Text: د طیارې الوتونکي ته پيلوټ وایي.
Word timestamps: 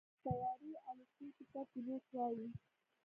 د 0.03 0.03
طیارې 0.23 0.71
الوتونکي 0.87 1.43
ته 1.51 1.59
پيلوټ 1.71 2.05
وایي. 2.13 2.47